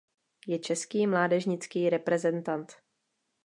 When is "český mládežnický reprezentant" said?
0.59-2.71